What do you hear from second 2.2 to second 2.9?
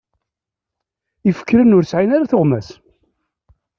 tuɣmas.